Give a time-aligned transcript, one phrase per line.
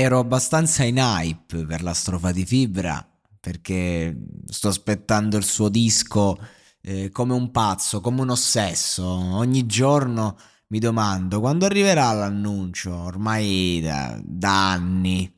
[0.00, 3.04] Ero abbastanza in hype per la strofa di Fibra,
[3.40, 6.38] perché sto aspettando il suo disco
[6.82, 9.04] eh, come un pazzo, come un ossesso.
[9.04, 10.38] Ogni giorno
[10.68, 15.34] mi domando quando arriverà l'annuncio, ormai da, da anni.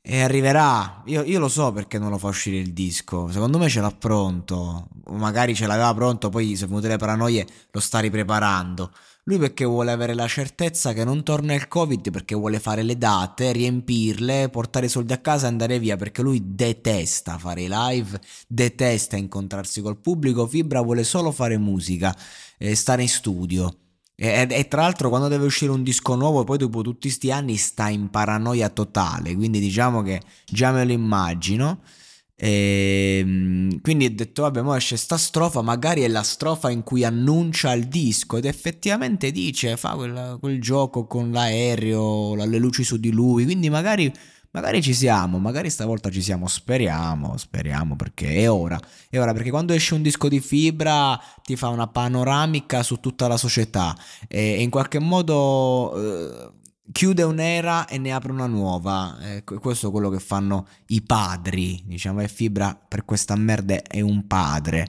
[0.00, 3.68] E arriverà, io, io, lo so perché non lo fa uscire il disco, secondo me
[3.68, 8.90] ce l'ha pronto, magari ce l'aveva pronto, poi se venute le paranoie lo sta ripreparando.
[9.24, 12.96] Lui perché vuole avere la certezza che non torna il Covid, perché vuole fare le
[12.96, 17.68] date, riempirle, portare i soldi a casa e andare via, perché lui detesta fare i
[17.70, 22.16] live, detesta incontrarsi col pubblico, Fibra vuole solo fare musica,
[22.56, 23.87] e stare in studio.
[24.20, 27.56] E, e, tra l'altro quando deve uscire un disco nuovo poi dopo tutti questi anni
[27.56, 31.82] sta in paranoia totale, quindi diciamo che già me lo immagino.
[32.34, 36.82] E, ehm, quindi ho detto vabbè mo esce sta strofa magari è la strofa in
[36.82, 42.84] cui annuncia il disco ed effettivamente dice fa quel, quel gioco con l'aereo le luci
[42.84, 44.12] su di lui quindi magari
[44.58, 48.76] Magari ci siamo, magari stavolta ci siamo, speriamo, speriamo perché è ora.
[49.08, 53.28] È ora perché quando esce un disco di fibra ti fa una panoramica su tutta
[53.28, 56.50] la società e in qualche modo eh,
[56.90, 59.16] chiude un'era e ne apre una nuova.
[59.20, 64.00] Eh, questo è quello che fanno i padri, diciamo, e fibra per questa merda è
[64.00, 64.88] un padre.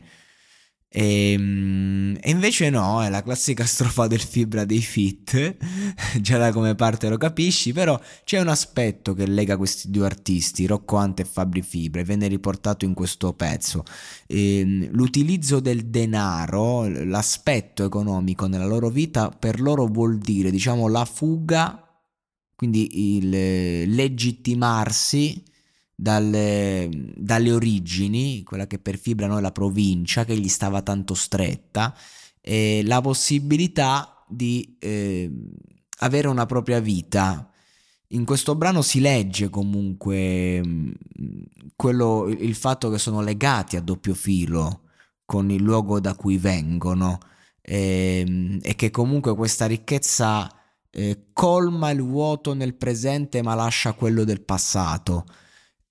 [0.91, 5.57] E, ehm, e, invece no, è la classica strofa del fibra dei fit,
[6.19, 10.65] già da come parte lo capisci, però c'è un aspetto che lega questi due artisti,
[10.65, 13.83] Rocco Ante e Fabri Fibra, e viene riportato in questo pezzo.
[14.25, 20.87] E, ehm, l'utilizzo del denaro, l'aspetto economico nella loro vita, per loro vuol dire, diciamo,
[20.87, 21.83] la fuga,
[22.55, 23.29] quindi il
[23.93, 25.43] legittimarsi
[26.01, 31.93] dalle, dalle, origini, quella che per Fibra noi la provincia, che gli stava tanto stretta,
[32.39, 35.29] e la possibilità di eh,
[35.99, 37.51] avere una propria vita.
[38.11, 40.91] In questo brano si legge comunque mm,
[41.75, 44.83] quello, il fatto che sono legati a doppio filo
[45.25, 47.19] con il luogo da cui vengono
[47.61, 50.49] e, ehm, e che comunque questa ricchezza
[50.91, 55.25] eh, colma il vuoto nel presente ma lascia quello del passato.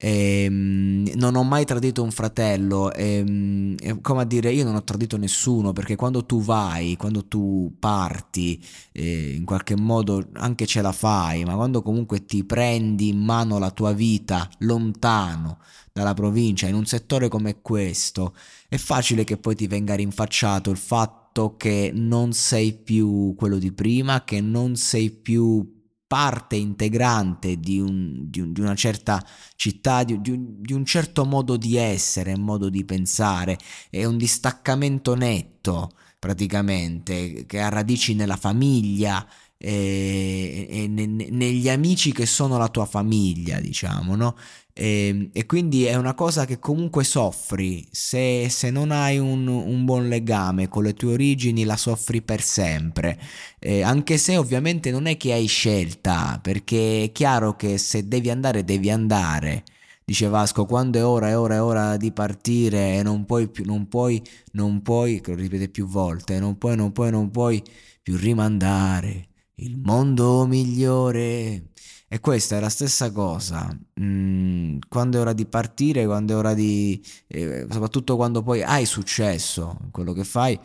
[0.00, 5.16] Ehm, non ho mai tradito un fratello, ehm, come a dire, io non ho tradito
[5.16, 10.92] nessuno perché quando tu vai, quando tu parti, eh, in qualche modo anche ce la
[10.92, 15.58] fai, ma quando comunque ti prendi in mano la tua vita lontano
[15.92, 18.34] dalla provincia, in un settore come questo,
[18.68, 23.72] è facile che poi ti venga rinfacciato il fatto che non sei più quello di
[23.72, 25.76] prima, che non sei più
[26.08, 29.24] parte integrante di, un, di, un, di una certa
[29.54, 33.58] città, di, di, un, certo modo di essere, modo di pensare,
[33.90, 39.24] è un distaccamento netto praticamente che ha radici nella famiglia
[39.58, 44.36] e, e ne, negli amici che sono la tua famiglia, diciamo, no?
[44.78, 49.46] E, ehm, e, quindi è una cosa che comunque soffri, se, se non hai un,
[49.48, 53.18] un, buon legame con le tue origini la soffri per sempre,
[53.58, 58.30] eh, anche se ovviamente non è che hai scelta, perché è chiaro che se devi
[58.30, 59.64] andare devi andare.
[60.04, 63.64] Dice Vasco, quando è ora, è ora, è ora di partire e non puoi più,
[63.66, 64.22] non puoi,
[64.52, 67.62] non puoi, lo ripete più volte, non puoi, non puoi, non puoi
[68.02, 69.28] più rimandare
[69.58, 71.70] il mondo migliore
[72.08, 73.68] e questa è la stessa cosa.
[74.00, 77.02] Mm, quando è ora di partire, quando è ora di...
[77.26, 80.58] Eh, soprattutto quando poi hai successo in quello che fai,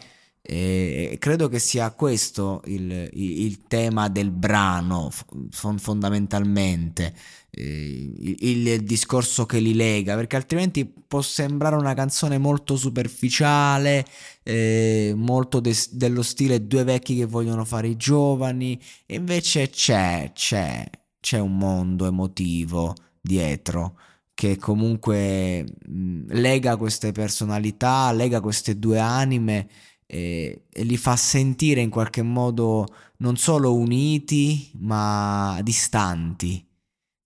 [0.45, 5.09] eh, credo che sia questo il, il, tema del brano
[5.51, 7.13] fondamentalmente,
[7.49, 14.05] eh, il, il, discorso che li lega, perché altrimenti può sembrare una canzone molto superficiale,
[14.43, 20.31] eh, molto de- dello stile due vecchi che vogliono fare i giovani, e invece c'è,
[20.33, 20.89] c'è
[21.23, 23.97] c'è un mondo emotivo dietro
[24.33, 29.69] che comunque mh, lega queste personalità, lega queste due anime
[30.13, 32.85] e, li fa sentire in qualche modo
[33.17, 36.63] non solo uniti ma distanti,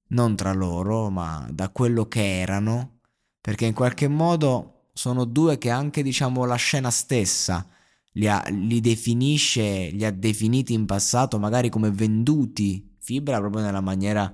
[0.09, 2.99] non tra loro ma da quello che erano,
[3.41, 7.67] perché in qualche modo sono due che anche diciamo la scena stessa
[8.13, 13.81] li, ha, li definisce, li ha definiti in passato magari come venduti fibra proprio nella
[13.81, 14.31] maniera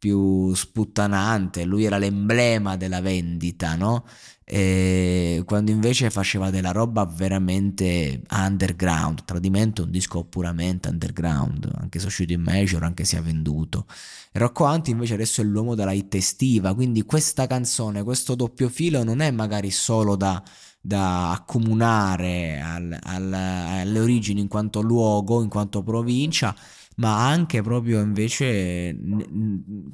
[0.00, 4.04] più sputtanante, lui era l'emblema della vendita, no?
[4.44, 11.98] E quando invece faceva della roba veramente underground, Tradimento è un disco puramente underground, anche
[11.98, 13.86] se è uscito in major, anche se ha venduto.
[14.32, 18.68] E Rocco Anti invece adesso è l'uomo della hit estiva, quindi questa canzone, questo doppio
[18.70, 20.42] filo non è magari solo da,
[20.80, 26.56] da accomunare al, al, alle origini in quanto luogo, in quanto provincia,
[27.00, 28.96] ma anche proprio invece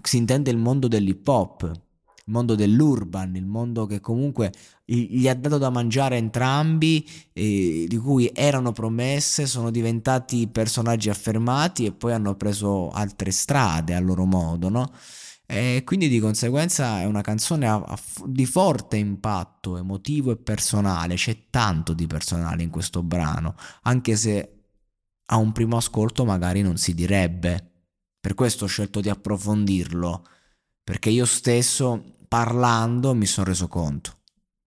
[0.02, 1.84] si intende il mondo dell'hip hop
[2.26, 4.52] il mondo dell'urban, il mondo che comunque
[4.84, 11.86] gli ha dato da mangiare entrambi, eh, di cui erano promesse, sono diventati personaggi affermati
[11.86, 14.90] e poi hanno preso altre strade a loro modo, no?
[15.46, 21.14] E quindi di conseguenza è una canzone a, a, di forte impatto emotivo e personale,
[21.14, 24.55] c'è tanto di personale in questo brano, anche se
[25.26, 27.70] a un primo ascolto magari non si direbbe.
[28.20, 30.26] Per questo ho scelto di approfondirlo,
[30.82, 34.15] perché io stesso parlando mi sono reso conto.